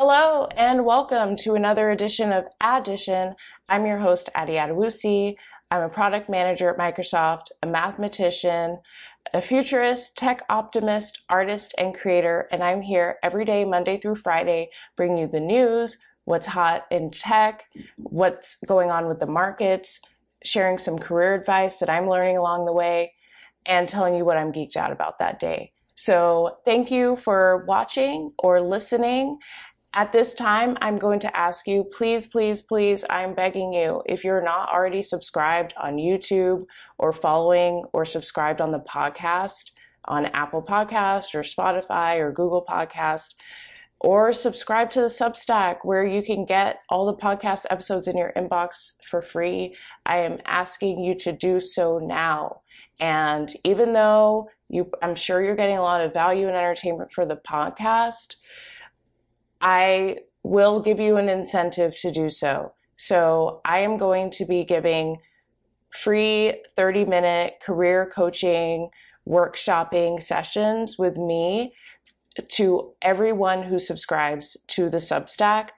Hello 0.00 0.48
and 0.56 0.84
welcome 0.84 1.36
to 1.36 1.54
another 1.54 1.92
edition 1.92 2.32
of 2.32 2.46
Addition. 2.60 3.36
I'm 3.68 3.86
your 3.86 3.98
host, 3.98 4.28
Addy 4.34 4.54
Adewusi. 4.54 5.36
I'm 5.70 5.82
a 5.82 5.88
product 5.88 6.28
manager 6.28 6.68
at 6.68 6.76
Microsoft, 6.76 7.52
a 7.62 7.68
mathematician, 7.68 8.80
a 9.32 9.40
futurist, 9.40 10.16
tech 10.16 10.42
optimist, 10.50 11.22
artist, 11.28 11.76
and 11.78 11.94
creator, 11.94 12.48
and 12.50 12.60
I'm 12.60 12.82
here 12.82 13.18
every 13.22 13.44
day, 13.44 13.64
Monday 13.64 13.96
through 13.96 14.16
Friday, 14.16 14.70
bringing 14.96 15.18
you 15.18 15.28
the 15.28 15.38
news, 15.38 15.96
what's 16.24 16.48
hot 16.48 16.86
in 16.90 17.12
tech, 17.12 17.62
what's 17.98 18.56
going 18.66 18.90
on 18.90 19.06
with 19.06 19.20
the 19.20 19.26
markets, 19.26 20.00
sharing 20.42 20.80
some 20.80 20.98
career 20.98 21.36
advice 21.36 21.78
that 21.78 21.88
I'm 21.88 22.08
learning 22.08 22.36
along 22.36 22.64
the 22.64 22.72
way, 22.72 23.12
and 23.64 23.88
telling 23.88 24.16
you 24.16 24.24
what 24.24 24.38
I'm 24.38 24.52
geeked 24.52 24.76
out 24.76 24.90
about 24.90 25.20
that 25.20 25.38
day. 25.38 25.70
So 25.94 26.58
thank 26.64 26.90
you 26.90 27.14
for 27.14 27.64
watching 27.68 28.32
or 28.40 28.60
listening. 28.60 29.38
At 29.96 30.10
this 30.10 30.34
time, 30.34 30.76
I'm 30.82 30.98
going 30.98 31.20
to 31.20 31.36
ask 31.36 31.68
you, 31.68 31.84
please, 31.84 32.26
please, 32.26 32.62
please, 32.62 33.04
I'm 33.08 33.32
begging 33.32 33.72
you, 33.72 34.02
if 34.06 34.24
you're 34.24 34.42
not 34.42 34.68
already 34.74 35.04
subscribed 35.04 35.72
on 35.76 35.98
YouTube 35.98 36.64
or 36.98 37.12
following 37.12 37.84
or 37.92 38.04
subscribed 38.04 38.60
on 38.60 38.72
the 38.72 38.80
podcast, 38.80 39.70
on 40.06 40.26
Apple 40.26 40.62
Podcast 40.62 41.32
or 41.32 41.42
Spotify 41.42 42.18
or 42.18 42.32
Google 42.32 42.64
Podcast, 42.68 43.34
or 44.00 44.32
subscribe 44.32 44.90
to 44.90 45.00
the 45.00 45.06
Substack 45.06 45.76
where 45.84 46.04
you 46.04 46.24
can 46.24 46.44
get 46.44 46.80
all 46.90 47.06
the 47.06 47.16
podcast 47.16 47.64
episodes 47.70 48.08
in 48.08 48.18
your 48.18 48.32
inbox 48.36 48.94
for 49.08 49.22
free. 49.22 49.76
I 50.06 50.18
am 50.18 50.40
asking 50.44 50.98
you 50.98 51.14
to 51.20 51.30
do 51.30 51.60
so 51.60 52.00
now. 52.00 52.62
And 52.98 53.54
even 53.62 53.92
though 53.92 54.48
you, 54.68 54.90
I'm 55.02 55.14
sure 55.14 55.40
you're 55.40 55.54
getting 55.54 55.78
a 55.78 55.82
lot 55.82 56.00
of 56.00 56.12
value 56.12 56.48
and 56.48 56.56
entertainment 56.56 57.12
for 57.12 57.24
the 57.24 57.36
podcast, 57.48 58.34
I 59.60 60.18
will 60.42 60.80
give 60.80 61.00
you 61.00 61.16
an 61.16 61.28
incentive 61.28 61.96
to 61.98 62.12
do 62.12 62.30
so. 62.30 62.72
So 62.96 63.60
I 63.64 63.80
am 63.80 63.96
going 63.96 64.30
to 64.32 64.44
be 64.44 64.64
giving 64.64 65.18
free 65.90 66.62
30 66.76 67.04
minute 67.04 67.54
career 67.64 68.10
coaching, 68.14 68.90
workshopping 69.26 70.22
sessions 70.22 70.98
with 70.98 71.16
me 71.16 71.74
to 72.48 72.92
everyone 73.00 73.62
who 73.62 73.78
subscribes 73.78 74.56
to 74.68 74.90
the 74.90 74.98
Substack 74.98 75.68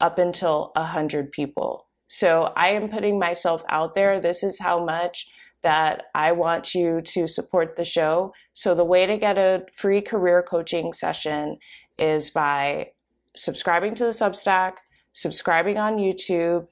up 0.00 0.18
until 0.18 0.72
100 0.76 1.32
people. 1.32 1.86
So 2.08 2.52
I 2.56 2.68
am 2.68 2.90
putting 2.90 3.18
myself 3.18 3.64
out 3.68 3.94
there. 3.94 4.20
This 4.20 4.42
is 4.42 4.58
how 4.58 4.84
much 4.84 5.28
that 5.62 6.04
I 6.14 6.32
want 6.32 6.74
you 6.74 7.00
to 7.00 7.26
support 7.26 7.76
the 7.76 7.84
show. 7.84 8.34
So 8.52 8.74
the 8.74 8.84
way 8.84 9.06
to 9.06 9.16
get 9.16 9.38
a 9.38 9.64
free 9.74 10.02
career 10.02 10.42
coaching 10.42 10.92
session 10.92 11.58
is 11.98 12.30
by 12.30 12.90
subscribing 13.36 13.94
to 13.96 14.04
the 14.04 14.10
Substack, 14.10 14.74
subscribing 15.12 15.78
on 15.78 15.96
YouTube, 15.96 16.68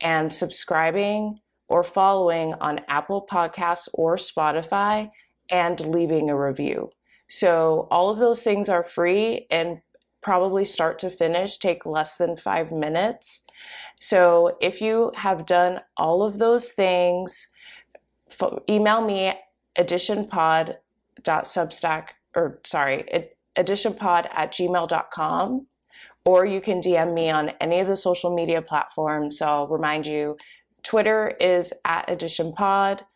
and 0.00 0.32
subscribing 0.32 1.40
or 1.68 1.82
following 1.82 2.54
on 2.54 2.80
Apple 2.88 3.26
Podcasts 3.30 3.88
or 3.92 4.16
Spotify 4.16 5.10
and 5.50 5.80
leaving 5.80 6.30
a 6.30 6.38
review. 6.38 6.90
So 7.28 7.88
all 7.90 8.10
of 8.10 8.18
those 8.18 8.42
things 8.42 8.68
are 8.68 8.84
free 8.84 9.46
and 9.50 9.80
probably 10.22 10.64
start 10.64 10.98
to 11.00 11.10
finish 11.10 11.58
take 11.58 11.84
less 11.86 12.16
than 12.16 12.36
five 12.36 12.72
minutes. 12.72 13.44
So 14.00 14.56
if 14.60 14.80
you 14.80 15.12
have 15.16 15.46
done 15.46 15.80
all 15.96 16.22
of 16.22 16.38
those 16.38 16.70
things, 16.72 17.48
email 18.68 19.04
me 19.04 19.34
additionpod.substack 19.78 22.04
or 22.34 22.60
sorry, 22.64 23.28
additionpod 23.56 24.28
at 24.32 24.52
gmail.com 24.52 25.66
or 26.28 26.44
you 26.44 26.60
can 26.60 26.82
DM 26.82 27.14
me 27.14 27.30
on 27.30 27.48
any 27.58 27.80
of 27.80 27.88
the 27.88 27.96
social 27.96 28.34
media 28.34 28.60
platforms. 28.60 29.38
So 29.38 29.46
I'll 29.46 29.66
remind 29.66 30.04
you 30.04 30.36
Twitter 30.82 31.34
is 31.40 31.72
at 31.86 32.04
Addition 32.10 32.52
Pod, 32.52 33.06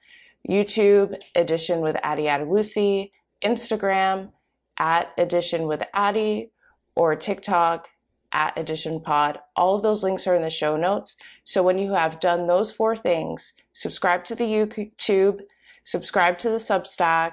YouTube, 0.48 1.20
Addition 1.34 1.82
with 1.82 1.94
Addy 2.02 2.22
Adewusi, 2.22 3.10
Instagram, 3.44 4.30
at 4.78 5.12
Addition 5.18 5.66
with 5.66 5.82
Addy, 5.92 6.52
or 6.96 7.14
TikTok, 7.14 7.90
at 8.32 8.56
Addition 8.56 8.98
Pod. 9.02 9.40
All 9.56 9.76
of 9.76 9.82
those 9.82 10.02
links 10.02 10.26
are 10.26 10.34
in 10.34 10.40
the 10.40 10.48
show 10.48 10.78
notes. 10.78 11.16
So 11.44 11.62
when 11.62 11.76
you 11.76 11.92
have 11.92 12.18
done 12.18 12.46
those 12.46 12.70
four 12.70 12.96
things, 12.96 13.52
subscribe 13.74 14.24
to 14.24 14.34
the 14.34 14.44
YouTube, 14.44 15.40
subscribe 15.84 16.38
to 16.38 16.48
the 16.48 16.56
Substack, 16.56 17.32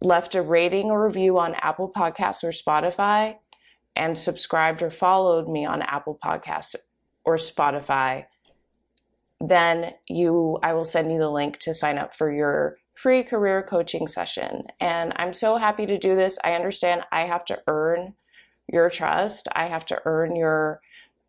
left 0.00 0.34
a 0.34 0.42
rating 0.42 0.90
or 0.90 1.06
review 1.06 1.38
on 1.38 1.54
Apple 1.54 1.92
Podcasts 1.96 2.42
or 2.42 2.50
Spotify, 2.50 3.36
and 3.96 4.16
subscribed 4.16 4.82
or 4.82 4.90
followed 4.90 5.48
me 5.48 5.64
on 5.64 5.82
Apple 5.82 6.18
Podcasts 6.22 6.74
or 7.24 7.36
Spotify, 7.36 8.26
then 9.40 9.92
you 10.08 10.58
I 10.62 10.72
will 10.74 10.84
send 10.84 11.12
you 11.12 11.18
the 11.18 11.30
link 11.30 11.58
to 11.60 11.74
sign 11.74 11.98
up 11.98 12.16
for 12.16 12.32
your 12.32 12.78
free 12.94 13.22
career 13.22 13.62
coaching 13.62 14.06
session. 14.06 14.64
And 14.80 15.12
I'm 15.16 15.34
so 15.34 15.56
happy 15.56 15.86
to 15.86 15.98
do 15.98 16.16
this. 16.16 16.38
I 16.42 16.54
understand 16.54 17.02
I 17.12 17.22
have 17.22 17.44
to 17.46 17.60
earn 17.66 18.14
your 18.72 18.88
trust. 18.90 19.48
I 19.54 19.66
have 19.66 19.84
to 19.86 20.00
earn 20.04 20.34
your 20.36 20.80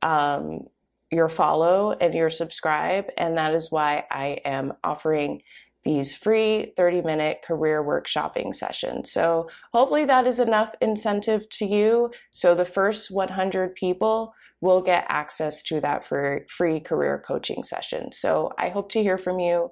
um, 0.01 0.67
your 1.11 1.29
follow 1.29 1.91
and 1.91 2.13
your 2.13 2.29
subscribe, 2.29 3.05
and 3.17 3.37
that 3.37 3.53
is 3.53 3.71
why 3.71 4.05
I 4.11 4.39
am 4.43 4.73
offering 4.83 5.41
these 5.87 6.13
free 6.13 6.73
30 6.75 7.01
minute 7.01 7.41
career 7.47 7.81
workshopping 7.81 8.53
sessions. 8.53 9.09
So 9.09 9.49
hopefully 9.73 10.03
that 10.03 10.27
is 10.27 10.37
enough 10.37 10.75
incentive 10.81 11.47
to 11.51 11.65
you. 11.65 12.11
So 12.31 12.53
the 12.53 12.65
first 12.65 13.09
100 13.09 13.73
people 13.73 14.33
will 14.59 14.81
get 14.81 15.05
access 15.07 15.63
to 15.63 15.79
that 15.79 16.05
free, 16.05 16.81
career 16.81 17.23
coaching 17.25 17.63
session. 17.63 18.11
So 18.11 18.51
I 18.57 18.67
hope 18.67 18.91
to 18.91 19.01
hear 19.01 19.17
from 19.17 19.39
you. 19.39 19.71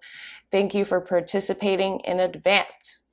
Thank 0.52 0.74
you 0.74 0.86
for 0.86 1.02
participating 1.02 2.00
in 2.06 2.22
advance. 2.22 3.04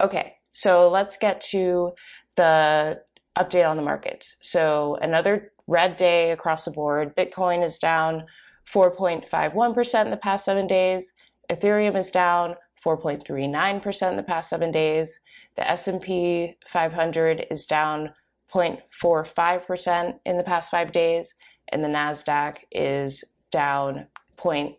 Okay, 0.00 0.34
so 0.52 0.88
let's 0.88 1.16
get 1.16 1.40
to 1.52 1.92
the 2.34 3.00
update 3.38 3.70
on 3.70 3.76
the 3.76 3.84
markets. 3.84 4.34
So 4.42 4.98
another 5.00 5.52
red 5.68 5.96
day 5.96 6.32
across 6.32 6.64
the 6.64 6.72
board. 6.72 7.14
Bitcoin 7.14 7.64
is 7.64 7.78
down 7.78 8.24
4.51% 8.72 10.04
in 10.04 10.10
the 10.10 10.16
past 10.16 10.44
seven 10.44 10.66
days. 10.66 11.12
Ethereum 11.50 11.96
is 11.96 12.10
down 12.10 12.56
4.39% 12.84 14.10
in 14.10 14.16
the 14.16 14.22
past 14.22 14.50
seven 14.50 14.70
days. 14.70 15.20
The 15.56 15.68
S&P 15.68 16.56
500 16.66 17.46
is 17.50 17.66
down 17.66 18.12
0.45% 18.52 20.20
in 20.24 20.36
the 20.36 20.42
past 20.42 20.70
five 20.70 20.92
days, 20.92 21.34
and 21.70 21.82
the 21.82 21.88
Nasdaq 21.88 22.58
is 22.70 23.24
down 23.50 24.06
0.2 24.38 24.76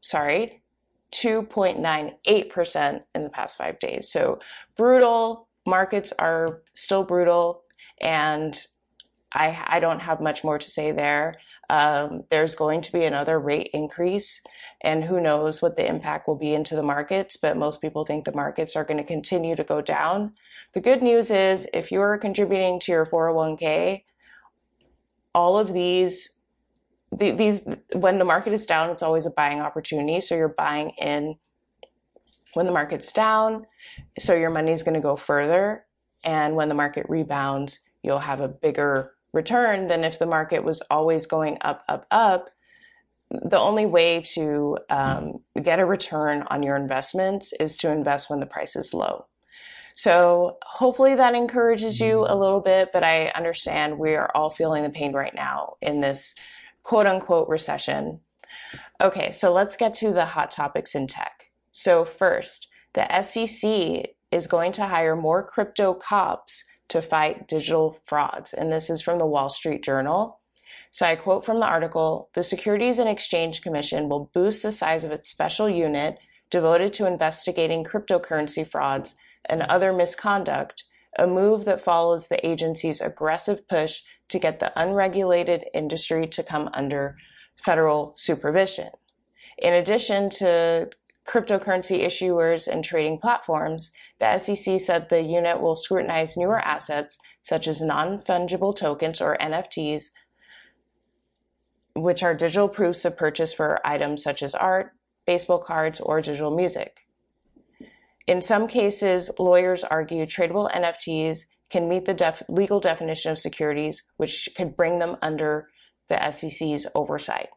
sorry 0.00 0.62
2.98% 1.12 3.02
in 3.14 3.22
the 3.22 3.30
past 3.30 3.56
five 3.56 3.78
days. 3.78 4.10
So 4.10 4.38
brutal. 4.76 5.48
Markets 5.66 6.12
are 6.18 6.60
still 6.74 7.04
brutal, 7.04 7.62
and 8.00 8.60
I, 9.32 9.64
I 9.66 9.80
don't 9.80 10.00
have 10.00 10.20
much 10.20 10.44
more 10.44 10.58
to 10.58 10.70
say 10.70 10.92
there. 10.92 11.36
Um, 11.70 12.24
there's 12.30 12.54
going 12.54 12.82
to 12.82 12.92
be 12.92 13.04
another 13.04 13.38
rate 13.38 13.70
increase 13.72 14.42
and 14.84 15.04
who 15.04 15.18
knows 15.18 15.62
what 15.62 15.76
the 15.76 15.86
impact 15.86 16.28
will 16.28 16.36
be 16.36 16.54
into 16.54 16.76
the 16.76 16.82
markets, 16.82 17.38
but 17.38 17.56
most 17.56 17.80
people 17.80 18.04
think 18.04 18.24
the 18.24 18.34
markets 18.34 18.76
are 18.76 18.84
going 18.84 18.98
to 18.98 19.04
continue 19.04 19.56
to 19.56 19.64
go 19.64 19.80
down. 19.80 20.34
The 20.74 20.80
good 20.80 21.02
news 21.02 21.30
is 21.30 21.66
if 21.72 21.90
you're 21.90 22.18
contributing 22.18 22.78
to 22.80 22.92
your 22.92 23.06
401k, 23.06 24.04
all 25.34 25.58
of 25.58 25.72
these 25.72 26.30
these 27.16 27.64
when 27.92 28.18
the 28.18 28.24
market 28.24 28.52
is 28.52 28.66
down, 28.66 28.90
it's 28.90 29.02
always 29.02 29.24
a 29.24 29.30
buying 29.30 29.60
opportunity. 29.60 30.20
So 30.20 30.34
you're 30.34 30.48
buying 30.48 30.90
in 30.98 31.36
when 32.54 32.66
the 32.66 32.72
market's 32.72 33.12
down, 33.12 33.66
so 34.18 34.34
your 34.34 34.50
money 34.50 34.72
is 34.72 34.82
going 34.82 34.94
to 34.94 35.00
go 35.00 35.16
further. 35.16 35.86
And 36.24 36.56
when 36.56 36.68
the 36.68 36.74
market 36.74 37.06
rebounds, 37.08 37.80
you'll 38.02 38.18
have 38.18 38.40
a 38.40 38.48
bigger 38.48 39.12
return 39.32 39.86
than 39.86 40.04
if 40.04 40.18
the 40.18 40.26
market 40.26 40.64
was 40.64 40.80
always 40.90 41.26
going 41.26 41.58
up, 41.60 41.84
up, 41.88 42.06
up 42.10 42.50
the 43.42 43.58
only 43.58 43.86
way 43.86 44.22
to 44.34 44.78
um, 44.90 45.40
get 45.62 45.80
a 45.80 45.86
return 45.86 46.44
on 46.48 46.62
your 46.62 46.76
investments 46.76 47.52
is 47.58 47.76
to 47.78 47.90
invest 47.90 48.30
when 48.30 48.40
the 48.40 48.46
price 48.46 48.76
is 48.76 48.94
low. 48.94 49.26
So 49.94 50.58
hopefully 50.64 51.14
that 51.14 51.34
encourages 51.34 52.00
you 52.00 52.26
a 52.28 52.36
little 52.36 52.60
bit, 52.60 52.90
but 52.92 53.04
I 53.04 53.28
understand 53.28 53.98
we 53.98 54.16
are 54.16 54.30
all 54.34 54.50
feeling 54.50 54.82
the 54.82 54.90
pain 54.90 55.12
right 55.12 55.34
now 55.34 55.74
in 55.80 56.00
this 56.00 56.34
quote 56.82 57.06
unquote 57.06 57.48
recession. 57.48 58.20
Okay, 59.00 59.32
so 59.32 59.52
let's 59.52 59.76
get 59.76 59.94
to 59.94 60.12
the 60.12 60.26
hot 60.26 60.50
topics 60.50 60.94
in 60.94 61.06
tech. 61.06 61.46
So 61.72 62.04
first, 62.04 62.68
the 62.94 63.22
SEC 63.22 64.14
is 64.30 64.46
going 64.46 64.72
to 64.72 64.86
hire 64.86 65.16
more 65.16 65.42
crypto 65.44 65.94
cops 65.94 66.64
to 66.88 67.00
fight 67.00 67.48
digital 67.48 68.00
frauds. 68.04 68.52
And 68.52 68.72
this 68.72 68.90
is 68.90 69.02
from 69.02 69.18
the 69.18 69.26
Wall 69.26 69.48
Street 69.48 69.82
Journal. 69.82 70.40
So 70.94 71.04
I 71.04 71.16
quote 71.16 71.44
from 71.44 71.58
the 71.58 71.66
article 71.66 72.30
The 72.34 72.44
Securities 72.44 73.00
and 73.00 73.08
Exchange 73.08 73.62
Commission 73.62 74.08
will 74.08 74.30
boost 74.32 74.62
the 74.62 74.70
size 74.70 75.02
of 75.02 75.10
its 75.10 75.28
special 75.28 75.68
unit 75.68 76.20
devoted 76.50 76.94
to 76.94 77.06
investigating 77.08 77.82
cryptocurrency 77.82 78.64
frauds 78.64 79.16
and 79.44 79.62
other 79.62 79.92
misconduct, 79.92 80.84
a 81.18 81.26
move 81.26 81.64
that 81.64 81.82
follows 81.82 82.28
the 82.28 82.46
agency's 82.46 83.00
aggressive 83.00 83.66
push 83.66 84.02
to 84.28 84.38
get 84.38 84.60
the 84.60 84.72
unregulated 84.80 85.64
industry 85.74 86.28
to 86.28 86.44
come 86.44 86.70
under 86.72 87.16
federal 87.56 88.14
supervision. 88.16 88.90
In 89.58 89.74
addition 89.74 90.30
to 90.30 90.90
cryptocurrency 91.26 92.04
issuers 92.06 92.68
and 92.68 92.84
trading 92.84 93.18
platforms, 93.18 93.90
the 94.20 94.38
SEC 94.38 94.78
said 94.78 95.08
the 95.08 95.22
unit 95.22 95.60
will 95.60 95.74
scrutinize 95.74 96.36
newer 96.36 96.60
assets 96.60 97.18
such 97.42 97.66
as 97.66 97.82
non 97.82 98.20
fungible 98.20 98.74
tokens 98.76 99.20
or 99.20 99.36
NFTs, 99.40 100.10
which 101.94 102.22
are 102.22 102.34
digital 102.34 102.68
proofs 102.68 103.04
of 103.04 103.16
purchase 103.16 103.52
for 103.52 103.84
items 103.86 104.22
such 104.22 104.42
as 104.42 104.54
art, 104.54 104.92
baseball 105.26 105.58
cards, 105.58 106.00
or 106.00 106.20
digital 106.20 106.54
music. 106.54 106.98
In 108.26 108.40
some 108.40 108.66
cases, 108.66 109.30
lawyers 109.38 109.84
argue 109.84 110.24
tradable 110.26 110.72
NFTs 110.72 111.46
can 111.70 111.88
meet 111.88 112.04
the 112.04 112.14
def- 112.14 112.42
legal 112.48 112.80
definition 112.80 113.32
of 113.32 113.38
securities, 113.38 114.04
which 114.16 114.48
could 114.56 114.76
bring 114.76 114.98
them 114.98 115.16
under 115.20 115.68
the 116.08 116.30
SEC's 116.30 116.86
oversight. 116.94 117.48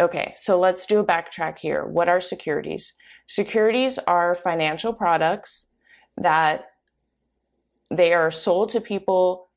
Okay, 0.00 0.34
so 0.36 0.58
let's 0.58 0.86
do 0.86 0.98
a 0.98 1.04
backtrack 1.04 1.58
here. 1.58 1.84
What 1.84 2.08
are 2.08 2.20
securities? 2.20 2.94
Securities 3.26 3.98
are 3.98 4.34
financial 4.34 4.92
products 4.92 5.68
that 6.16 6.66
they 7.90 8.12
are 8.12 8.30
sold 8.30 8.70
to 8.70 8.80
people 8.80 9.48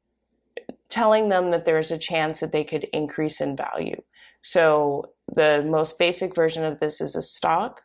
telling 0.89 1.29
them 1.29 1.51
that 1.51 1.65
there's 1.65 1.91
a 1.91 1.97
chance 1.97 2.39
that 2.39 2.51
they 2.51 2.63
could 2.63 2.85
increase 2.93 3.41
in 3.41 3.55
value. 3.55 4.01
So 4.41 5.11
the 5.33 5.63
most 5.67 5.99
basic 5.99 6.35
version 6.35 6.63
of 6.63 6.79
this 6.79 7.01
is 7.01 7.15
a 7.15 7.21
stock. 7.21 7.81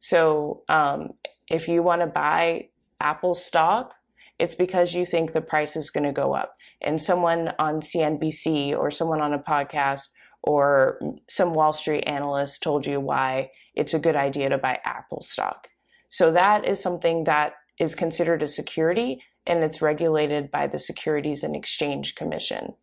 So 0.00 0.62
um, 0.68 1.10
if 1.48 1.68
you 1.68 1.82
want 1.82 2.02
to 2.02 2.06
buy 2.06 2.68
Apple 3.00 3.34
stock, 3.34 3.94
it's 4.38 4.54
because 4.54 4.94
you 4.94 5.04
think 5.04 5.32
the 5.32 5.40
price 5.40 5.76
is 5.76 5.90
going 5.90 6.04
to 6.04 6.12
go 6.12 6.34
up. 6.34 6.54
And 6.80 7.02
someone 7.02 7.52
on 7.58 7.80
CNBC 7.80 8.76
or 8.76 8.90
someone 8.90 9.20
on 9.20 9.34
a 9.34 9.38
podcast 9.38 10.08
or 10.42 11.00
some 11.28 11.54
Wall 11.54 11.72
Street 11.72 12.04
analyst 12.06 12.62
told 12.62 12.86
you 12.86 13.00
why 13.00 13.50
it's 13.74 13.94
a 13.94 13.98
good 13.98 14.16
idea 14.16 14.48
to 14.48 14.58
buy 14.58 14.78
Apple 14.84 15.22
stock. 15.22 15.68
So 16.08 16.32
that 16.32 16.64
is 16.64 16.80
something 16.80 17.24
that 17.24 17.54
is 17.78 17.94
considered 17.94 18.42
a 18.42 18.48
security 18.48 19.22
and 19.48 19.64
it's 19.64 19.82
regulated 19.82 20.50
by 20.50 20.66
the 20.66 20.78
Securities 20.78 21.42
and 21.42 21.56
Exchange 21.56 22.14
Commission. 22.14 22.74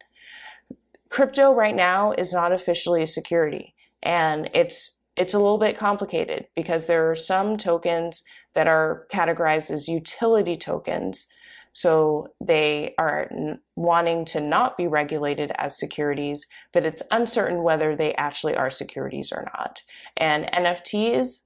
Crypto 1.10 1.54
right 1.54 1.76
now 1.76 2.12
is 2.12 2.34
not 2.34 2.52
officially 2.52 3.04
a 3.04 3.08
security 3.08 3.74
and 4.04 4.50
it's 4.54 5.04
it's 5.16 5.34
a 5.34 5.40
little 5.40 5.58
bit 5.58 5.78
complicated 5.78 6.48
because 6.56 6.88
there 6.88 7.10
are 7.10 7.16
some 7.16 7.58
tokens 7.58 8.22
that 8.54 8.68
are 8.68 9.08
categorized 9.14 9.72
as 9.72 9.88
utility 9.88 10.58
tokens 10.58 11.28
so 11.76 12.30
they 12.40 12.96
are 12.98 13.30
wanting 13.76 14.24
to 14.26 14.40
not 14.40 14.78
be 14.78 14.88
regulated 14.88 15.52
as 15.58 15.78
securities, 15.78 16.48
but 16.72 16.86
it's 16.86 17.02
uncertain 17.12 17.64
whether 17.64 17.98
they 17.98 18.16
actually 18.16 18.56
are 18.56 18.72
securities 18.72 19.34
or 19.34 19.52
not. 19.54 19.82
And 20.16 20.46
NFTs, 20.54 21.42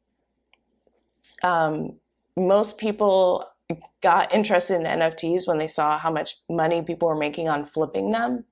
um, 1.42 1.94
most 2.38 2.78
people 2.78 3.48
got 4.02 4.34
interested 4.34 4.76
in 4.76 4.84
NFTs 4.84 5.48
when 5.48 5.58
they 5.58 5.68
saw 5.68 5.98
how 6.00 6.12
much 6.12 6.38
money 6.50 6.82
people 6.82 7.08
were 7.08 7.16
making 7.16 7.50
on 7.50 7.66
flipping 7.66 8.12
them. 8.12 8.46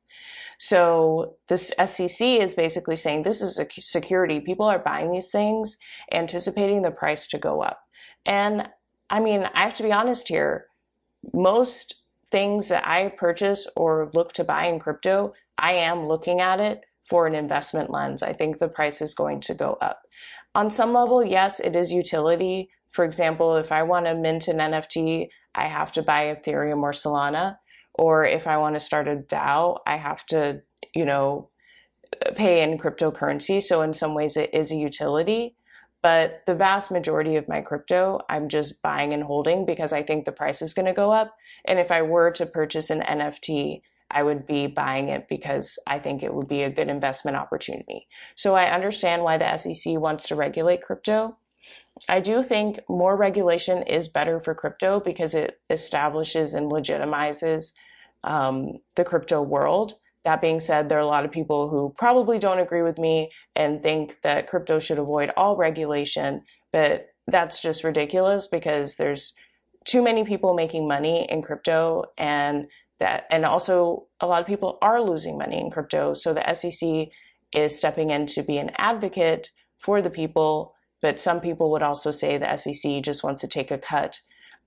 So 0.59 1.35
this 1.47 1.71
SEC 1.85 2.21
is 2.21 2.55
basically 2.55 2.95
saying 2.95 3.23
this 3.23 3.41
is 3.41 3.59
a 3.59 3.67
security. 3.79 4.39
People 4.39 4.65
are 4.65 4.79
buying 4.79 5.11
these 5.11 5.31
things, 5.31 5.77
anticipating 6.11 6.81
the 6.81 6.91
price 6.91 7.27
to 7.27 7.37
go 7.37 7.61
up. 7.61 7.81
And 8.25 8.67
I 9.09 9.19
mean, 9.19 9.47
I 9.53 9.59
have 9.59 9.75
to 9.75 9.83
be 9.83 9.91
honest 9.91 10.27
here 10.27 10.67
most 11.33 11.95
things 12.31 12.67
that 12.69 12.87
I 12.87 13.09
purchase 13.09 13.67
or 13.75 14.11
look 14.13 14.33
to 14.33 14.43
buy 14.43 14.65
in 14.65 14.79
crypto, 14.79 15.33
I 15.57 15.73
am 15.73 16.07
looking 16.07 16.41
at 16.41 16.59
it 16.59 16.83
for 17.09 17.25
an 17.25 17.35
investment 17.35 17.89
lens. 17.89 18.21
I 18.21 18.33
think 18.33 18.59
the 18.59 18.67
price 18.67 19.01
is 19.01 19.13
going 19.13 19.41
to 19.41 19.53
go 19.53 19.77
up. 19.81 20.01
On 20.53 20.69
some 20.71 20.93
level, 20.93 21.23
yes, 21.23 21.59
it 21.59 21.75
is 21.75 21.91
utility. 21.91 22.69
For 22.97 23.05
example, 23.05 23.57
if 23.57 23.71
I 23.71 23.83
want 23.83 24.07
to 24.07 24.15
mint 24.15 24.47
an 24.47 24.57
NFT, 24.57 25.27
I 25.53 25.67
have 25.67 25.91
to 25.91 26.01
buy 26.01 26.33
Ethereum 26.33 26.81
or 26.81 26.93
Solana. 26.93 27.59
Or 27.93 28.25
if 28.25 28.47
I 28.47 28.57
want 28.57 28.73
to 28.73 28.79
start 28.79 29.07
a 29.07 29.17
DAO, 29.17 29.77
I 29.85 29.97
have 29.97 30.25
to, 30.27 30.63
you 30.95 31.05
know, 31.05 31.51
pay 32.35 32.63
in 32.63 32.79
cryptocurrency. 32.79 33.61
So 33.61 33.83
in 33.83 33.93
some 33.93 34.15
ways, 34.15 34.35
it 34.35 34.51
is 34.51 34.71
a 34.71 34.75
utility. 34.75 35.55
But 36.01 36.41
the 36.47 36.55
vast 36.55 36.89
majority 36.89 37.35
of 37.35 37.47
my 37.47 37.61
crypto, 37.61 38.19
I'm 38.31 38.49
just 38.49 38.81
buying 38.81 39.13
and 39.13 39.21
holding 39.21 39.63
because 39.63 39.93
I 39.93 40.01
think 40.01 40.25
the 40.25 40.31
price 40.31 40.63
is 40.63 40.73
going 40.73 40.87
to 40.87 40.93
go 40.93 41.11
up. 41.11 41.35
And 41.65 41.77
if 41.77 41.91
I 41.91 42.01
were 42.01 42.31
to 42.31 42.47
purchase 42.47 42.89
an 42.89 43.01
NFT, 43.01 43.81
I 44.09 44.23
would 44.23 44.47
be 44.47 44.65
buying 44.65 45.09
it 45.09 45.27
because 45.29 45.77
I 45.85 45.99
think 45.99 46.23
it 46.23 46.33
would 46.33 46.47
be 46.47 46.63
a 46.63 46.71
good 46.71 46.89
investment 46.89 47.37
opportunity. 47.37 48.07
So 48.35 48.55
I 48.55 48.71
understand 48.71 49.21
why 49.21 49.37
the 49.37 49.55
SEC 49.55 49.99
wants 49.99 50.27
to 50.29 50.35
regulate 50.35 50.81
crypto. 50.81 51.37
I 52.07 52.19
do 52.19 52.43
think 52.43 52.79
more 52.87 53.15
regulation 53.15 53.83
is 53.83 54.07
better 54.07 54.39
for 54.39 54.53
crypto 54.53 54.99
because 54.99 55.33
it 55.33 55.59
establishes 55.69 56.53
and 56.53 56.71
legitimizes 56.71 57.73
um, 58.23 58.79
the 58.95 59.03
crypto 59.03 59.41
world. 59.41 59.93
That 60.23 60.41
being 60.41 60.59
said, 60.59 60.89
there 60.89 60.97
are 60.97 61.01
a 61.01 61.07
lot 61.07 61.25
of 61.25 61.31
people 61.31 61.69
who 61.69 61.93
probably 61.97 62.37
don't 62.37 62.59
agree 62.59 62.81
with 62.81 62.97
me 62.97 63.31
and 63.55 63.81
think 63.81 64.17
that 64.23 64.47
crypto 64.49 64.79
should 64.79 64.99
avoid 64.99 65.31
all 65.37 65.55
regulation, 65.55 66.43
but 66.71 67.07
that's 67.27 67.61
just 67.61 67.83
ridiculous 67.83 68.47
because 68.47 68.95
there's 68.95 69.33
too 69.85 70.01
many 70.01 70.23
people 70.25 70.53
making 70.53 70.87
money 70.87 71.25
in 71.29 71.41
crypto 71.41 72.03
and 72.17 72.67
that 72.99 73.25
and 73.29 73.45
also 73.45 74.07
a 74.19 74.27
lot 74.27 74.41
of 74.41 74.47
people 74.47 74.77
are 74.81 75.01
losing 75.01 75.37
money 75.37 75.59
in 75.59 75.71
crypto. 75.71 76.13
So 76.13 76.33
the 76.33 76.53
SEC 76.53 77.09
is 77.53 77.77
stepping 77.77 78.09
in 78.09 78.25
to 78.27 78.43
be 78.43 78.57
an 78.57 78.71
advocate 78.77 79.51
for 79.79 80.01
the 80.01 80.09
people, 80.09 80.73
but 81.01 81.19
some 81.19 81.39
people 81.41 81.71
would 81.71 81.83
also 81.83 82.11
say 82.11 82.37
the 82.37 82.57
SEC 82.57 83.01
just 83.03 83.23
wants 83.23 83.41
to 83.41 83.47
take 83.47 83.71
a 83.71 83.77
cut 83.77 84.21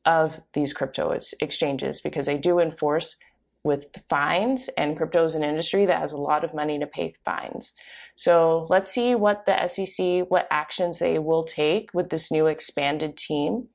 of 0.04 0.40
these 0.54 0.72
crypto 0.72 1.18
exchanges 1.40 2.00
because 2.00 2.26
they 2.26 2.38
do 2.38 2.58
enforce 2.58 3.16
with 3.62 3.86
fines, 4.08 4.70
and 4.78 4.96
crypto 4.96 5.24
is 5.26 5.34
an 5.34 5.44
industry 5.44 5.84
that 5.84 6.00
has 6.00 6.12
a 6.12 6.16
lot 6.16 6.44
of 6.44 6.54
money 6.54 6.78
to 6.78 6.86
pay 6.86 7.12
fines. 7.24 7.72
So 8.16 8.66
let's 8.70 8.92
see 8.92 9.14
what 9.14 9.44
the 9.44 9.66
SEC, 9.68 10.30
what 10.30 10.48
actions 10.50 10.98
they 10.98 11.18
will 11.18 11.44
take 11.44 11.90
with 11.92 12.10
this 12.10 12.30
new 12.30 12.46
expanded 12.46 13.16
team, 13.16 13.68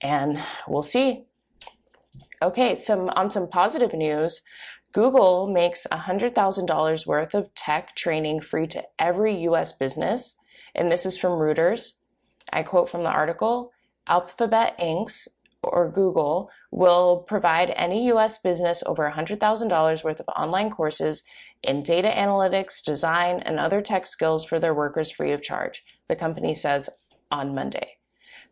and 0.00 0.40
we'll 0.68 0.82
see. 0.82 1.24
Okay, 2.42 2.74
some 2.74 3.10
on 3.16 3.30
some 3.30 3.48
positive 3.48 3.92
news. 3.92 4.42
Google 4.92 5.46
makes 5.46 5.86
$100,000 5.92 7.06
worth 7.06 7.34
of 7.34 7.54
tech 7.54 7.94
training 7.94 8.40
free 8.40 8.66
to 8.68 8.84
every 8.98 9.34
US 9.42 9.72
business. 9.72 10.36
And 10.74 10.90
this 10.90 11.06
is 11.06 11.18
from 11.18 11.32
Reuters. 11.32 11.92
I 12.52 12.62
quote 12.62 12.88
from 12.88 13.02
the 13.02 13.10
article 13.10 13.72
Alphabet 14.06 14.76
Inc.'s 14.78 15.28
or 15.62 15.90
Google 15.90 16.50
will 16.70 17.18
provide 17.18 17.70
any 17.76 18.10
US 18.10 18.38
business 18.38 18.82
over 18.86 19.10
$100,000 19.10 20.04
worth 20.04 20.20
of 20.20 20.28
online 20.28 20.70
courses 20.70 21.22
in 21.62 21.82
data 21.82 22.08
analytics, 22.08 22.82
design, 22.82 23.40
and 23.40 23.58
other 23.58 23.82
tech 23.82 24.06
skills 24.06 24.44
for 24.44 24.58
their 24.58 24.74
workers 24.74 25.10
free 25.10 25.32
of 25.32 25.42
charge, 25.42 25.84
the 26.08 26.16
company 26.16 26.54
says 26.54 26.88
on 27.30 27.54
Monday. 27.54 27.98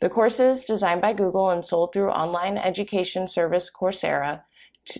The 0.00 0.08
courses, 0.08 0.64
designed 0.64 1.00
by 1.00 1.12
Google 1.12 1.50
and 1.50 1.64
sold 1.64 1.92
through 1.92 2.10
online 2.10 2.58
education 2.58 3.26
service 3.26 3.70
Coursera, 3.74 4.42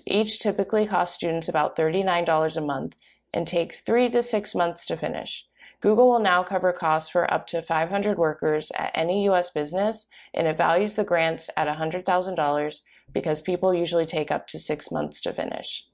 each 0.06 0.38
typically 0.38 0.86
cost 0.86 1.14
students 1.14 1.48
about 1.48 1.76
$39 1.76 2.56
a 2.56 2.60
month 2.60 2.96
and 3.32 3.46
takes 3.46 3.80
three 3.80 4.08
to 4.08 4.22
six 4.22 4.54
months 4.54 4.84
to 4.86 4.96
finish. 4.96 5.46
Google 5.80 6.08
will 6.10 6.18
now 6.18 6.42
cover 6.42 6.72
costs 6.72 7.10
for 7.10 7.32
up 7.32 7.46
to 7.48 7.62
500 7.62 8.18
workers 8.18 8.72
at 8.76 8.90
any 8.94 9.24
U.S. 9.24 9.50
business, 9.50 10.06
and 10.34 10.46
it 10.46 10.56
values 10.56 10.94
the 10.94 11.04
grants 11.04 11.48
at 11.56 11.68
$100,000 11.68 12.80
because 13.12 13.42
people 13.42 13.72
usually 13.72 14.06
take 14.06 14.30
up 14.30 14.46
to 14.48 14.58
six 14.58 14.90
months 14.90 15.20
to 15.22 15.32
finish. 15.32 15.86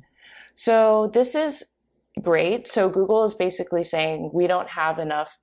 So 0.57 1.11
this 1.13 1.35
is 1.35 1.75
great. 2.23 2.67
So 2.69 2.89
Google 2.89 3.25
is 3.25 3.35
basically 3.35 3.85
saying 3.85 4.31
we 4.33 4.47
don't 4.47 4.69
have 4.69 4.99
enough 4.99 5.37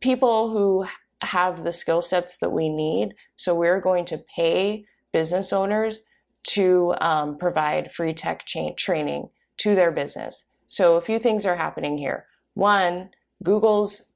people 0.00 0.50
who 0.50 0.86
have 1.20 1.64
the 1.64 1.72
skill 1.72 2.02
sets 2.02 2.38
that 2.38 2.50
we 2.50 2.68
need. 2.68 3.14
So 3.36 3.54
we're 3.54 3.80
going 3.80 4.04
to 4.06 4.24
pay 4.34 4.86
business 5.12 5.52
owners 5.52 6.00
to 6.44 6.94
um, 7.00 7.38
provide 7.38 7.92
free 7.92 8.14
tech 8.14 8.46
cha- 8.46 8.72
training 8.76 9.28
to 9.58 9.74
their 9.74 9.92
business. 9.92 10.44
So 10.66 10.96
a 10.96 11.02
few 11.02 11.18
things 11.18 11.46
are 11.46 11.56
happening 11.56 11.98
here. 11.98 12.26
One, 12.54 13.10
Google's 13.42 14.12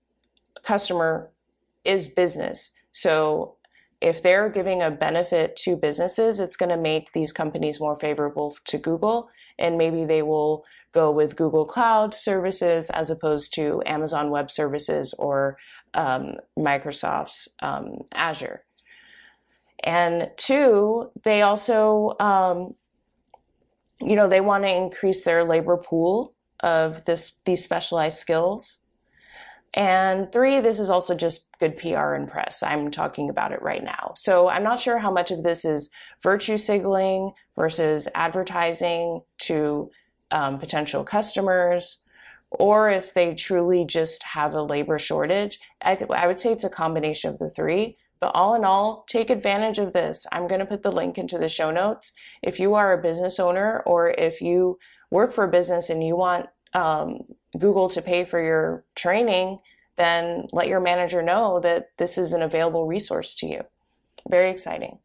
customer 0.62 1.30
is 1.84 2.08
business. 2.08 2.72
So 2.92 3.56
if 4.00 4.22
they're 4.22 4.48
giving 4.48 4.82
a 4.82 4.90
benefit 4.90 5.56
to 5.56 5.76
businesses, 5.76 6.40
it's 6.40 6.56
going 6.56 6.70
to 6.70 6.76
make 6.76 7.12
these 7.12 7.32
companies 7.32 7.80
more 7.80 7.98
favorable 7.98 8.56
to 8.64 8.78
Google. 8.78 9.28
And 9.58 9.78
maybe 9.78 10.04
they 10.04 10.22
will 10.22 10.64
go 10.92 11.10
with 11.10 11.36
Google 11.36 11.64
Cloud 11.64 12.14
services 12.14 12.90
as 12.90 13.10
opposed 13.10 13.54
to 13.54 13.82
Amazon 13.86 14.30
Web 14.30 14.50
Services 14.50 15.14
or 15.18 15.56
um, 15.94 16.34
Microsoft's 16.58 17.48
um, 17.60 17.98
Azure. 18.12 18.64
And 19.84 20.30
two, 20.36 21.10
they 21.22 21.42
also 21.42 22.16
um, 22.18 22.74
you 24.00 24.16
know, 24.16 24.28
they 24.28 24.40
want 24.40 24.64
to 24.64 24.74
increase 24.74 25.24
their 25.24 25.44
labor 25.44 25.76
pool 25.76 26.34
of 26.60 27.04
this 27.04 27.40
these 27.44 27.64
specialized 27.64 28.18
skills. 28.18 28.80
And 29.76 30.32
three, 30.32 30.60
this 30.60 30.80
is 30.80 30.88
also 30.88 31.14
just 31.14 31.50
good 31.60 31.76
PR 31.76 32.14
and 32.14 32.28
press. 32.28 32.62
I'm 32.62 32.90
talking 32.90 33.28
about 33.28 33.52
it 33.52 33.60
right 33.60 33.84
now. 33.84 34.14
So 34.16 34.48
I'm 34.48 34.62
not 34.62 34.80
sure 34.80 34.98
how 34.98 35.12
much 35.12 35.30
of 35.30 35.42
this 35.42 35.66
is 35.66 35.90
virtue 36.22 36.56
signaling 36.56 37.32
versus 37.56 38.08
advertising 38.14 39.20
to 39.40 39.90
um, 40.30 40.58
potential 40.58 41.04
customers, 41.04 41.98
or 42.50 42.88
if 42.88 43.12
they 43.12 43.34
truly 43.34 43.84
just 43.84 44.22
have 44.22 44.54
a 44.54 44.62
labor 44.62 44.98
shortage. 44.98 45.58
I, 45.82 45.94
th- 45.94 46.10
I 46.10 46.26
would 46.26 46.40
say 46.40 46.52
it's 46.52 46.64
a 46.64 46.70
combination 46.70 47.30
of 47.30 47.38
the 47.38 47.50
three. 47.50 47.98
But 48.18 48.32
all 48.34 48.54
in 48.54 48.64
all, 48.64 49.04
take 49.08 49.28
advantage 49.28 49.78
of 49.78 49.92
this. 49.92 50.26
I'm 50.32 50.48
going 50.48 50.60
to 50.60 50.66
put 50.66 50.82
the 50.82 50.90
link 50.90 51.18
into 51.18 51.36
the 51.36 51.50
show 51.50 51.70
notes. 51.70 52.14
If 52.42 52.58
you 52.58 52.74
are 52.74 52.94
a 52.94 53.02
business 53.02 53.38
owner 53.38 53.82
or 53.84 54.10
if 54.12 54.40
you 54.40 54.78
work 55.10 55.34
for 55.34 55.44
a 55.44 55.50
business 55.50 55.90
and 55.90 56.02
you 56.02 56.16
want 56.16 56.46
um, 56.72 57.20
Google 57.58 57.88
to 57.90 58.02
pay 58.02 58.24
for 58.24 58.42
your 58.42 58.84
training, 58.94 59.58
then 59.96 60.46
let 60.52 60.68
your 60.68 60.80
manager 60.80 61.22
know 61.22 61.60
that 61.60 61.90
this 61.96 62.18
is 62.18 62.32
an 62.32 62.42
available 62.42 62.86
resource 62.86 63.34
to 63.36 63.46
you. 63.46 63.62
Very 64.28 64.50
exciting. 64.50 64.98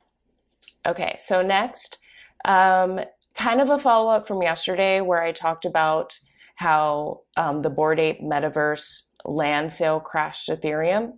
Okay, 0.86 1.18
so 1.24 1.42
next, 1.42 1.98
um, 2.46 3.00
kind 3.36 3.62
of 3.62 3.70
a 3.70 3.78
follow 3.78 4.12
up 4.12 4.28
from 4.28 4.42
yesterday 4.42 5.02
where 5.02 5.22
I 5.22 5.32
talked 5.32 5.66
about 5.66 6.18
how 6.56 7.22
um, 7.38 7.62
the 7.62 7.70
Bored 7.70 8.00
Ape 8.00 8.22
Metaverse 8.22 9.04
land 9.26 9.72
sale 9.72 10.00
crashed 10.00 10.50
Ethereum. 10.50 11.14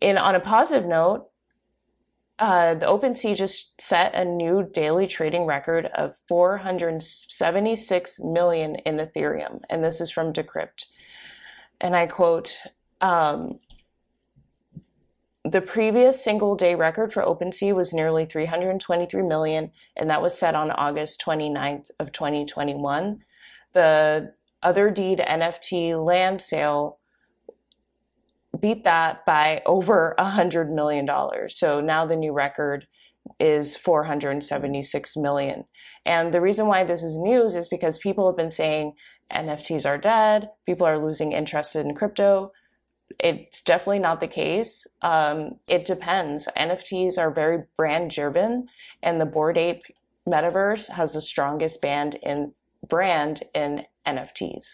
In 0.00 0.18
on 0.18 0.34
a 0.34 0.40
positive 0.40 0.86
note, 0.86 1.28
uh, 2.38 2.74
the 2.74 2.86
OpenSea 2.86 3.36
just 3.36 3.80
set 3.80 4.14
a 4.14 4.24
new 4.24 4.68
daily 4.74 5.06
trading 5.06 5.46
record 5.46 5.86
of 5.94 6.14
476 6.28 8.20
million 8.20 8.76
in 8.76 8.96
Ethereum, 8.96 9.60
and 9.70 9.84
this 9.84 10.00
is 10.00 10.10
from 10.10 10.32
Decrypt. 10.32 10.86
And 11.80 11.94
I 11.94 12.06
quote, 12.06 12.58
um, 13.00 13.60
the 15.44 15.60
previous 15.60 16.24
single 16.24 16.56
day 16.56 16.74
record 16.74 17.12
for 17.12 17.22
OpenSea 17.22 17.74
was 17.74 17.92
nearly 17.92 18.24
323 18.24 19.22
million, 19.22 19.70
and 19.96 20.10
that 20.10 20.22
was 20.22 20.36
set 20.36 20.54
on 20.54 20.70
August 20.70 21.22
29th 21.24 21.90
of 22.00 22.10
2021. 22.10 23.22
The 23.74 24.34
Otherdeed 24.62 25.18
NFT 25.18 26.02
land 26.02 26.40
sale 26.40 26.98
beat 28.60 28.84
that 28.84 29.24
by 29.26 29.62
over 29.66 30.14
a 30.18 30.24
hundred 30.24 30.70
million 30.70 31.06
dollars. 31.06 31.58
So 31.58 31.80
now 31.80 32.06
the 32.06 32.16
new 32.16 32.32
record 32.32 32.86
is 33.40 33.76
476 33.76 35.16
million. 35.16 35.64
And 36.06 36.32
the 36.32 36.40
reason 36.40 36.66
why 36.66 36.84
this 36.84 37.02
is 37.02 37.16
news 37.16 37.54
is 37.54 37.68
because 37.68 37.98
people 37.98 38.26
have 38.26 38.36
been 38.36 38.50
saying 38.50 38.92
NFTs 39.32 39.86
are 39.86 39.98
dead, 39.98 40.50
people 40.66 40.86
are 40.86 41.04
losing 41.04 41.32
interest 41.32 41.74
in 41.76 41.94
crypto. 41.94 42.52
It's 43.18 43.62
definitely 43.62 44.00
not 44.00 44.20
the 44.20 44.28
case. 44.28 44.86
Um, 45.02 45.52
it 45.66 45.84
depends. 45.84 46.48
NFTs 46.56 47.18
are 47.18 47.30
very 47.30 47.64
brand 47.76 48.10
driven, 48.10 48.66
and 49.02 49.20
the 49.20 49.26
Bored 49.26 49.56
Ape 49.56 49.82
Metaverse 50.28 50.90
has 50.90 51.12
the 51.12 51.20
strongest 51.20 51.80
band 51.80 52.16
in 52.22 52.52
brand 52.86 53.44
in 53.54 53.84
NFTs. 54.06 54.72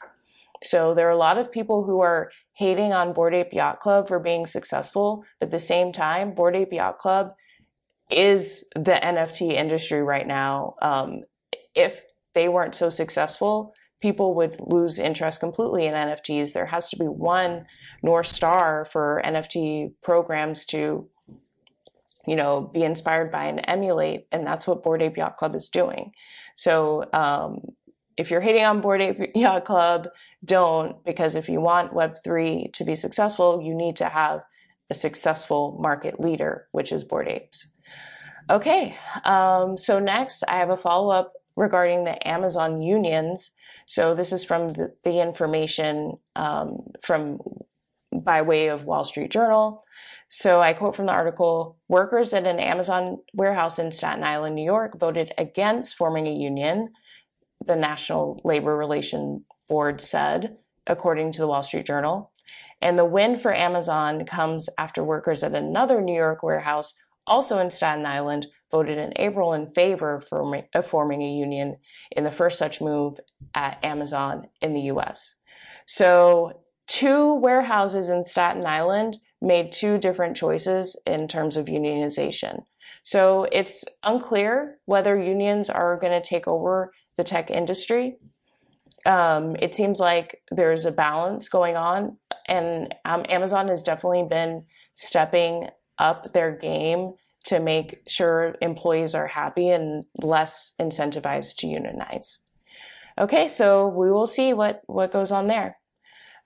So 0.62 0.94
there 0.94 1.06
are 1.08 1.12
a 1.12 1.16
lot 1.16 1.38
of 1.38 1.52
people 1.52 1.84
who 1.84 2.00
are 2.00 2.30
hating 2.60 2.92
on 2.92 3.14
Bored 3.14 3.34
Ape 3.34 3.54
Yacht 3.54 3.80
Club 3.80 4.06
for 4.06 4.20
being 4.20 4.46
successful. 4.46 5.24
But 5.38 5.46
at 5.46 5.50
the 5.50 5.60
same 5.60 5.92
time, 5.92 6.34
Bored 6.34 6.54
Ape 6.54 6.74
Yacht 6.74 6.98
Club 6.98 7.32
is 8.10 8.68
the 8.74 9.00
NFT 9.02 9.54
industry 9.54 10.02
right 10.02 10.26
now. 10.26 10.74
Um, 10.82 11.22
if 11.74 12.02
they 12.34 12.50
weren't 12.50 12.74
so 12.74 12.90
successful, 12.90 13.72
people 14.02 14.34
would 14.34 14.60
lose 14.60 14.98
interest 14.98 15.40
completely 15.40 15.86
in 15.86 15.94
NFTs. 15.94 16.52
There 16.52 16.66
has 16.66 16.90
to 16.90 16.98
be 16.98 17.06
one 17.06 17.64
North 18.02 18.26
Star 18.26 18.84
for 18.84 19.22
NFT 19.24 19.94
programs 20.02 20.66
to, 20.66 21.08
you 22.26 22.36
know, 22.36 22.70
be 22.74 22.82
inspired 22.82 23.32
by 23.32 23.46
and 23.46 23.62
emulate. 23.64 24.26
And 24.32 24.46
that's 24.46 24.66
what 24.66 24.82
Bored 24.82 25.00
Ape 25.00 25.16
Yacht 25.16 25.38
Club 25.38 25.54
is 25.54 25.70
doing. 25.70 26.12
So, 26.56 27.08
um, 27.14 27.60
if 28.20 28.30
you're 28.30 28.42
hating 28.42 28.64
on 28.64 28.82
Bored 28.82 29.00
Ape 29.00 29.30
Yacht 29.34 29.64
Club, 29.64 30.08
don't, 30.44 31.02
because 31.04 31.34
if 31.34 31.48
you 31.48 31.60
want 31.60 31.94
Web3 31.94 32.72
to 32.74 32.84
be 32.84 32.94
successful, 32.94 33.62
you 33.62 33.74
need 33.74 33.96
to 33.96 34.08
have 34.08 34.42
a 34.90 34.94
successful 34.94 35.78
market 35.80 36.20
leader, 36.20 36.66
which 36.72 36.92
is 36.92 37.02
Bored 37.02 37.28
Apes. 37.28 37.66
Okay, 38.50 38.96
um, 39.24 39.78
so 39.78 39.98
next 39.98 40.42
I 40.48 40.56
have 40.56 40.70
a 40.70 40.76
follow 40.76 41.10
up 41.10 41.32
regarding 41.56 42.04
the 42.04 42.28
Amazon 42.28 42.82
unions. 42.82 43.52
So 43.86 44.14
this 44.14 44.32
is 44.32 44.44
from 44.44 44.74
the, 44.74 44.94
the 45.02 45.20
information 45.20 46.18
um, 46.36 46.90
from 47.02 47.38
by 48.12 48.42
way 48.42 48.68
of 48.68 48.84
Wall 48.84 49.04
Street 49.04 49.30
Journal. 49.30 49.82
So 50.28 50.60
I 50.60 50.74
quote 50.74 50.94
from 50.94 51.06
the 51.06 51.12
article 51.12 51.78
Workers 51.88 52.34
at 52.34 52.46
an 52.46 52.60
Amazon 52.60 53.18
warehouse 53.32 53.78
in 53.78 53.92
Staten 53.92 54.24
Island, 54.24 54.56
New 54.56 54.64
York 54.64 54.98
voted 54.98 55.32
against 55.38 55.96
forming 55.96 56.26
a 56.26 56.32
union 56.32 56.90
the 57.64 57.76
National 57.76 58.40
Labor 58.44 58.76
Relation 58.76 59.44
Board 59.68 60.00
said, 60.00 60.56
according 60.86 61.32
to 61.32 61.40
the 61.40 61.48
Wall 61.48 61.62
Street 61.62 61.86
Journal. 61.86 62.32
And 62.82 62.98
the 62.98 63.04
win 63.04 63.38
for 63.38 63.54
Amazon 63.54 64.24
comes 64.24 64.68
after 64.78 65.04
workers 65.04 65.42
at 65.44 65.54
another 65.54 66.00
New 66.00 66.14
York 66.14 66.42
warehouse, 66.42 66.94
also 67.26 67.58
in 67.58 67.70
Staten 67.70 68.06
Island, 68.06 68.46
voted 68.70 68.98
in 68.98 69.12
April 69.16 69.52
in 69.52 69.72
favor 69.72 70.22
of 70.74 70.86
forming 70.86 71.22
a 71.22 71.32
union 71.32 71.76
in 72.10 72.24
the 72.24 72.30
first 72.30 72.58
such 72.58 72.80
move 72.80 73.18
at 73.54 73.84
Amazon 73.84 74.48
in 74.60 74.72
the 74.72 74.82
US. 74.92 75.36
So, 75.86 76.62
two 76.86 77.34
warehouses 77.34 78.08
in 78.08 78.24
Staten 78.24 78.64
Island 78.64 79.18
made 79.42 79.72
two 79.72 79.98
different 79.98 80.36
choices 80.36 80.96
in 81.06 81.28
terms 81.28 81.56
of 81.56 81.66
unionization. 81.66 82.64
So, 83.02 83.46
it's 83.52 83.84
unclear 84.02 84.78
whether 84.86 85.18
unions 85.18 85.68
are 85.68 85.98
going 85.98 86.20
to 86.20 86.26
take 86.26 86.46
over 86.46 86.92
the 87.20 87.24
tech 87.24 87.50
industry. 87.50 88.16
Um, 89.04 89.54
it 89.60 89.76
seems 89.76 90.00
like 90.00 90.40
there's 90.50 90.86
a 90.86 90.90
balance 90.90 91.50
going 91.50 91.76
on, 91.76 92.16
and 92.46 92.94
um, 93.04 93.26
Amazon 93.28 93.68
has 93.68 93.82
definitely 93.82 94.26
been 94.28 94.64
stepping 94.94 95.68
up 95.98 96.32
their 96.32 96.56
game 96.56 97.12
to 97.44 97.60
make 97.60 98.00
sure 98.08 98.54
employees 98.62 99.14
are 99.14 99.26
happy 99.26 99.68
and 99.68 100.04
less 100.22 100.72
incentivized 100.80 101.56
to 101.56 101.66
unionize. 101.66 102.38
Okay, 103.18 103.48
so 103.48 103.86
we 103.88 104.10
will 104.10 104.26
see 104.26 104.54
what, 104.54 104.80
what 104.86 105.12
goes 105.12 105.30
on 105.30 105.46
there. 105.48 105.76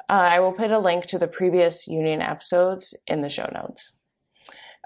Uh, 0.08 0.28
I 0.34 0.40
will 0.40 0.52
put 0.52 0.72
a 0.72 0.78
link 0.78 1.06
to 1.06 1.18
the 1.18 1.28
previous 1.28 1.86
union 1.86 2.20
episodes 2.20 2.94
in 3.06 3.22
the 3.22 3.30
show 3.30 3.48
notes. 3.54 3.96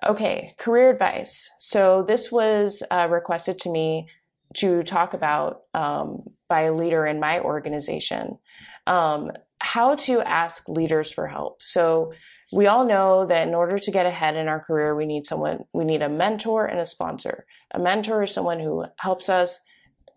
Okay, 0.06 0.54
career 0.58 0.90
advice. 0.90 1.50
So 1.58 2.04
this 2.06 2.30
was 2.30 2.82
uh, 2.90 3.08
requested 3.10 3.58
to 3.60 3.70
me 3.70 4.08
to 4.54 4.82
talk 4.82 5.14
about 5.14 5.62
um, 5.74 6.22
by 6.48 6.62
a 6.62 6.74
leader 6.74 7.06
in 7.06 7.20
my 7.20 7.40
organization 7.40 8.38
um, 8.86 9.30
how 9.60 9.94
to 9.94 10.20
ask 10.22 10.68
leaders 10.68 11.10
for 11.10 11.26
help. 11.26 11.62
So 11.62 12.12
we 12.52 12.66
all 12.66 12.86
know 12.86 13.26
that 13.26 13.46
in 13.46 13.54
order 13.54 13.78
to 13.78 13.90
get 13.90 14.06
ahead 14.06 14.36
in 14.36 14.48
our 14.48 14.60
career, 14.60 14.96
we 14.96 15.04
need 15.04 15.26
someone, 15.26 15.64
we 15.74 15.84
need 15.84 16.00
a 16.00 16.08
mentor 16.08 16.64
and 16.64 16.80
a 16.80 16.86
sponsor. 16.86 17.44
A 17.72 17.78
mentor 17.78 18.22
is 18.22 18.32
someone 18.32 18.60
who 18.60 18.86
helps 18.96 19.28
us 19.28 19.60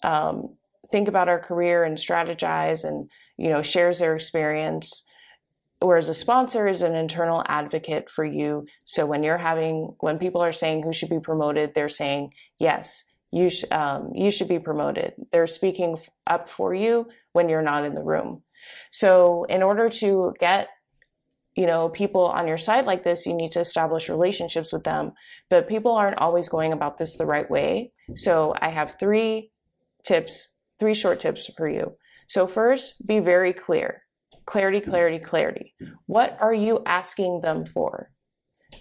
um, 0.03 0.55
think 0.91 1.07
about 1.07 1.29
our 1.29 1.39
career 1.39 1.83
and 1.83 1.97
strategize 1.97 2.83
and 2.83 3.09
you 3.37 3.49
know 3.49 3.63
shares 3.63 3.99
their 3.99 4.15
experience 4.15 5.03
whereas 5.79 6.09
a 6.09 6.13
sponsor 6.13 6.67
is 6.67 6.81
an 6.81 6.95
internal 6.95 7.43
advocate 7.47 8.09
for 8.09 8.25
you 8.25 8.65
so 8.83 9.05
when 9.05 9.23
you're 9.23 9.37
having 9.37 9.95
when 9.99 10.19
people 10.19 10.41
are 10.41 10.51
saying 10.51 10.83
who 10.83 10.93
should 10.93 11.09
be 11.09 11.19
promoted 11.19 11.73
they're 11.73 11.89
saying 11.89 12.31
yes 12.59 13.05
you, 13.31 13.49
sh- 13.49 13.65
um, 13.71 14.11
you 14.13 14.31
should 14.31 14.47
be 14.47 14.59
promoted. 14.59 15.13
They're 15.31 15.47
speaking 15.47 15.97
up 16.27 16.49
for 16.49 16.73
you 16.73 17.07
when 17.33 17.49
you're 17.49 17.61
not 17.61 17.85
in 17.85 17.95
the 17.95 18.03
room. 18.03 18.43
So 18.91 19.45
in 19.45 19.63
order 19.63 19.89
to 19.89 20.33
get 20.39 20.69
you 21.55 21.65
know 21.65 21.89
people 21.89 22.25
on 22.25 22.47
your 22.47 22.57
side 22.57 22.85
like 22.85 23.03
this 23.03 23.25
you 23.25 23.33
need 23.33 23.51
to 23.51 23.59
establish 23.59 24.09
relationships 24.09 24.71
with 24.71 24.83
them. 24.83 25.13
But 25.49 25.67
people 25.67 25.91
aren't 25.91 26.19
always 26.19 26.49
going 26.49 26.73
about 26.73 26.97
this 26.97 27.17
the 27.17 27.25
right 27.25 27.49
way. 27.49 27.91
So 28.15 28.53
i 28.61 28.69
have 28.69 28.95
three 28.99 29.51
tips 30.03 30.55
three 30.79 30.93
short 30.93 31.19
tips 31.19 31.49
for 31.57 31.69
you. 31.69 31.95
So 32.27 32.47
first 32.47 33.05
be 33.05 33.19
very 33.19 33.53
clear. 33.53 34.03
Clarity 34.45 34.81
clarity 34.81 35.19
clarity. 35.19 35.75
What 36.05 36.37
are 36.39 36.53
you 36.53 36.81
asking 36.85 37.41
them 37.41 37.65
for? 37.65 38.11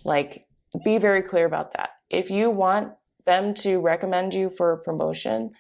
Like 0.05 0.45
be 0.85 0.99
very 0.99 1.23
clear 1.23 1.47
about 1.47 1.73
that. 1.75 1.91
If 2.09 2.31
you 2.31 2.51
want 2.51 2.93
them 3.27 3.55
to 3.55 3.81
recommend 3.81 4.35
you 4.35 4.51
for 4.51 4.73
a 4.73 4.79
promotion, 4.79 5.51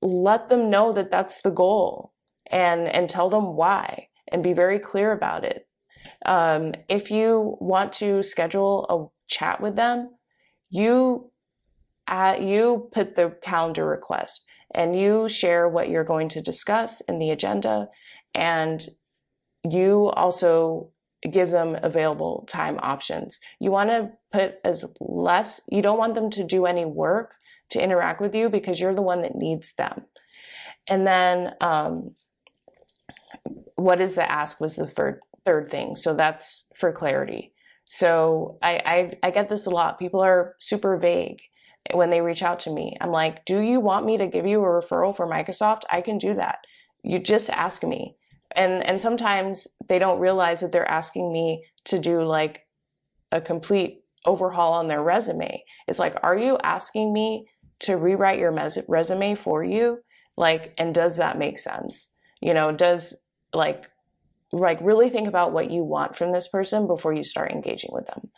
let 0.00 0.48
them 0.48 0.70
know 0.70 0.92
that 0.92 1.10
that's 1.10 1.42
the 1.42 1.50
goal 1.50 2.12
and, 2.50 2.88
and 2.88 3.10
tell 3.10 3.30
them 3.30 3.54
why 3.56 4.08
and 4.30 4.42
be 4.42 4.52
very 4.52 4.78
clear 4.78 5.12
about 5.12 5.44
it. 5.44 5.66
Um, 6.24 6.74
if 6.88 7.10
you 7.10 7.56
want 7.60 7.92
to 7.94 8.22
schedule 8.22 8.86
a 8.88 9.32
chat 9.32 9.60
with 9.60 9.76
them, 9.76 10.10
you 10.70 11.30
uh, 12.06 12.36
you 12.40 12.88
put 12.92 13.16
the 13.16 13.36
calendar 13.42 13.84
request 13.84 14.42
and 14.74 14.98
you 14.98 15.28
share 15.28 15.68
what 15.68 15.90
you're 15.90 16.04
going 16.04 16.28
to 16.30 16.40
discuss 16.40 17.02
in 17.02 17.18
the 17.18 17.30
agenda 17.30 17.88
and 18.34 18.88
you 19.68 20.06
also 20.10 20.90
give 21.22 21.50
them 21.50 21.76
available 21.82 22.46
time 22.48 22.78
options. 22.82 23.38
You 23.60 23.70
want 23.70 23.90
to 23.90 24.10
put 24.32 24.56
as 24.64 24.84
less, 25.00 25.60
you 25.70 25.82
don't 25.82 25.98
want 25.98 26.14
them 26.14 26.30
to 26.30 26.44
do 26.44 26.66
any 26.66 26.84
work 26.84 27.34
to 27.70 27.82
interact 27.82 28.20
with 28.20 28.34
you 28.34 28.48
because 28.48 28.80
you're 28.80 28.94
the 28.94 29.02
one 29.02 29.22
that 29.22 29.34
needs 29.34 29.74
them. 29.76 30.04
And 30.86 31.06
then, 31.06 31.54
um, 31.60 32.14
what 33.74 34.00
is 34.00 34.14
the 34.14 34.30
ask 34.30 34.60
was 34.60 34.76
the 34.76 34.86
third, 34.86 35.20
third 35.44 35.70
thing. 35.70 35.96
So 35.96 36.14
that's 36.14 36.64
for 36.76 36.92
clarity. 36.92 37.52
So 37.84 38.58
I, 38.62 38.82
I, 39.22 39.28
I 39.28 39.30
get 39.30 39.48
this 39.48 39.66
a 39.66 39.70
lot. 39.70 39.98
People 39.98 40.20
are 40.20 40.54
super 40.58 40.96
vague 40.96 41.40
when 41.92 42.10
they 42.10 42.20
reach 42.20 42.42
out 42.42 42.60
to 42.60 42.70
me. 42.70 42.96
I'm 43.00 43.10
like, 43.10 43.44
do 43.44 43.60
you 43.60 43.80
want 43.80 44.04
me 44.04 44.18
to 44.18 44.26
give 44.26 44.46
you 44.46 44.62
a 44.62 44.66
referral 44.66 45.16
for 45.16 45.26
Microsoft? 45.26 45.82
I 45.90 46.00
can 46.00 46.18
do 46.18 46.34
that. 46.34 46.58
You 47.02 47.18
just 47.18 47.50
ask 47.50 47.82
me. 47.82 48.16
And 48.54 48.84
and 48.84 49.00
sometimes 49.00 49.68
they 49.88 49.98
don't 49.98 50.20
realize 50.20 50.60
that 50.60 50.72
they're 50.72 50.90
asking 50.90 51.32
me 51.32 51.64
to 51.84 51.98
do 51.98 52.22
like 52.22 52.66
a 53.30 53.40
complete 53.40 54.02
overhaul 54.24 54.72
on 54.72 54.88
their 54.88 55.02
resume. 55.02 55.62
It's 55.86 55.98
like, 55.98 56.16
are 56.22 56.36
you 56.36 56.58
asking 56.62 57.12
me 57.12 57.48
to 57.80 57.96
rewrite 57.96 58.38
your 58.38 58.52
resume 58.88 59.34
for 59.34 59.62
you? 59.62 60.00
Like, 60.36 60.74
and 60.78 60.94
does 60.94 61.16
that 61.16 61.38
make 61.38 61.58
sense? 61.58 62.08
You 62.40 62.54
know, 62.54 62.72
does 62.72 63.24
like 63.52 63.90
like 64.52 64.78
really 64.80 65.10
think 65.10 65.28
about 65.28 65.52
what 65.52 65.70
you 65.70 65.84
want 65.84 66.16
from 66.16 66.32
this 66.32 66.48
person 66.48 66.86
before 66.86 67.12
you 67.12 67.24
start 67.24 67.50
engaging 67.50 67.90
with 67.92 68.06
them. 68.06 68.30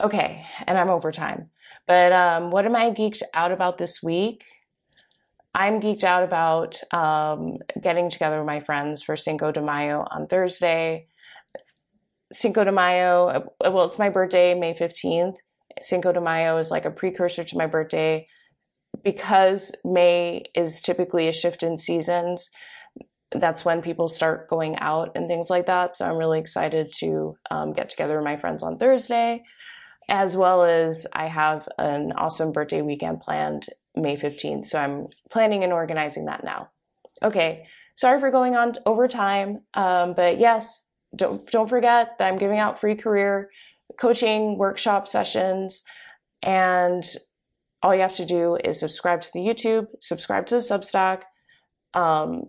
Okay, 0.00 0.46
and 0.66 0.78
I'm 0.78 0.90
over 0.90 1.12
time. 1.12 1.50
But 1.86 2.12
um, 2.12 2.50
what 2.50 2.64
am 2.64 2.76
I 2.76 2.90
geeked 2.90 3.22
out 3.34 3.52
about 3.52 3.78
this 3.78 4.02
week? 4.02 4.44
I'm 5.54 5.80
geeked 5.80 6.04
out 6.04 6.22
about 6.22 6.80
um, 6.94 7.58
getting 7.80 8.10
together 8.10 8.38
with 8.38 8.46
my 8.46 8.60
friends 8.60 9.02
for 9.02 9.16
Cinco 9.16 9.52
de 9.52 9.60
Mayo 9.60 10.06
on 10.10 10.26
Thursday. 10.26 11.08
Cinco 12.32 12.64
de 12.64 12.72
Mayo, 12.72 13.26
uh, 13.60 13.70
well, 13.70 13.84
it's 13.84 13.98
my 13.98 14.08
birthday, 14.08 14.54
May 14.54 14.72
15th. 14.72 15.34
Cinco 15.82 16.12
de 16.12 16.20
Mayo 16.20 16.56
is 16.56 16.70
like 16.70 16.86
a 16.86 16.90
precursor 16.90 17.44
to 17.44 17.58
my 17.58 17.66
birthday. 17.66 18.26
Because 19.04 19.72
May 19.84 20.44
is 20.54 20.80
typically 20.80 21.28
a 21.28 21.32
shift 21.32 21.62
in 21.62 21.76
seasons, 21.76 22.48
that's 23.34 23.64
when 23.64 23.82
people 23.82 24.08
start 24.08 24.48
going 24.48 24.76
out 24.78 25.12
and 25.14 25.28
things 25.28 25.50
like 25.50 25.66
that. 25.66 25.96
So 25.96 26.06
I'm 26.06 26.16
really 26.16 26.38
excited 26.38 26.92
to 26.98 27.36
um, 27.50 27.72
get 27.72 27.90
together 27.90 28.16
with 28.16 28.24
my 28.24 28.36
friends 28.36 28.62
on 28.62 28.78
Thursday, 28.78 29.42
as 30.08 30.36
well 30.36 30.62
as 30.62 31.06
I 31.12 31.26
have 31.26 31.68
an 31.78 32.12
awesome 32.12 32.52
birthday 32.52 32.82
weekend 32.82 33.20
planned 33.20 33.66
May 33.94 34.16
15th. 34.16 34.66
So 34.66 34.78
I'm 34.78 35.08
planning 35.30 35.64
and 35.64 35.72
organizing 35.72 36.26
that 36.26 36.44
now. 36.44 36.70
Okay, 37.22 37.66
sorry 37.96 38.20
for 38.20 38.30
going 38.30 38.56
on 38.56 38.74
over 38.86 39.06
time, 39.06 39.60
um, 39.74 40.14
but 40.14 40.38
yes, 40.38 40.86
don't 41.14 41.48
don't 41.50 41.68
forget 41.68 42.18
that 42.18 42.26
I'm 42.26 42.38
giving 42.38 42.58
out 42.58 42.80
free 42.80 42.94
career 42.94 43.50
coaching 44.00 44.56
workshop 44.58 45.06
sessions, 45.06 45.82
and 46.42 47.04
all 47.82 47.94
you 47.94 48.00
have 48.00 48.14
to 48.14 48.26
do 48.26 48.56
is 48.64 48.80
subscribe 48.80 49.20
to 49.22 49.30
the 49.32 49.40
YouTube, 49.40 49.88
subscribe 50.00 50.46
to 50.46 50.56
the 50.56 50.60
Substack. 50.60 51.22
Um, 51.94 52.44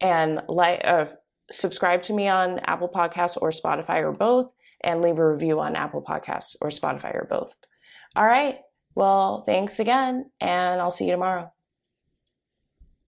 and 0.00 0.42
like 0.48 0.80
uh, 0.84 1.06
subscribe 1.50 2.02
to 2.02 2.12
me 2.12 2.28
on 2.28 2.60
Apple 2.60 2.88
Podcasts 2.88 3.38
or 3.40 3.50
Spotify 3.50 4.02
or 4.02 4.12
both, 4.12 4.50
and 4.82 5.02
leave 5.02 5.18
a 5.18 5.32
review 5.32 5.60
on 5.60 5.76
Apple 5.76 6.02
Podcasts 6.02 6.56
or 6.60 6.70
Spotify 6.70 7.14
or 7.14 7.26
both. 7.28 7.54
All 8.14 8.26
right. 8.26 8.60
Well, 8.98 9.44
thanks 9.46 9.78
again, 9.78 10.30
and 10.40 10.80
I'll 10.80 10.90
see 10.90 11.04
you 11.06 11.12
tomorrow. 11.12 11.52